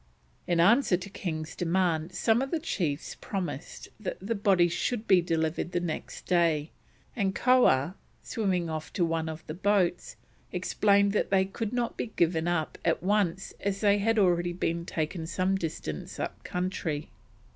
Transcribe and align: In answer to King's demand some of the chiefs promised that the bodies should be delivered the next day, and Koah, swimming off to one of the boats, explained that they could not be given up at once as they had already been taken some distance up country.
In 0.47 0.59
answer 0.59 0.97
to 0.97 1.11
King's 1.11 1.55
demand 1.55 2.11
some 2.15 2.41
of 2.41 2.49
the 2.49 2.57
chiefs 2.57 3.13
promised 3.21 3.87
that 3.99 4.17
the 4.19 4.33
bodies 4.33 4.73
should 4.73 5.05
be 5.07 5.21
delivered 5.21 5.73
the 5.73 5.79
next 5.79 6.25
day, 6.25 6.71
and 7.15 7.35
Koah, 7.35 7.93
swimming 8.23 8.67
off 8.67 8.91
to 8.93 9.05
one 9.05 9.29
of 9.29 9.45
the 9.45 9.53
boats, 9.53 10.15
explained 10.51 11.11
that 11.13 11.29
they 11.29 11.45
could 11.45 11.71
not 11.71 11.97
be 11.97 12.07
given 12.15 12.47
up 12.47 12.79
at 12.83 13.03
once 13.03 13.53
as 13.59 13.81
they 13.81 13.99
had 13.99 14.17
already 14.17 14.53
been 14.53 14.87
taken 14.87 15.27
some 15.27 15.55
distance 15.55 16.19
up 16.19 16.43
country. 16.43 17.11